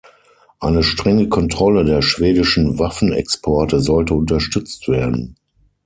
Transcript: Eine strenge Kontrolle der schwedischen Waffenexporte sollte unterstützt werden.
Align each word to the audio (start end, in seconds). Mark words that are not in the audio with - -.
Eine 0.59 0.81
strenge 0.81 1.29
Kontrolle 1.29 1.85
der 1.85 2.01
schwedischen 2.01 2.79
Waffenexporte 2.79 3.81
sollte 3.81 4.15
unterstützt 4.15 4.87
werden. 4.87 5.35